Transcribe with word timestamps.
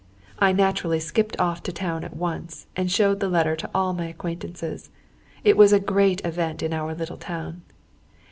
I 0.39 0.51
naturally 0.51 0.99
skipped 0.99 1.39
off 1.39 1.61
to 1.61 1.71
town 1.71 2.03
at 2.03 2.15
once, 2.15 2.65
and 2.75 2.89
showed 2.91 3.19
the 3.19 3.29
letter 3.29 3.55
to 3.55 3.69
all 3.71 3.93
my 3.93 4.07
acquaintances. 4.07 4.89
It 5.43 5.55
was 5.55 5.73
a 5.73 5.79
great 5.79 6.25
event 6.25 6.63
in 6.63 6.73
our 6.73 6.95
little 6.95 7.17
town. 7.17 7.61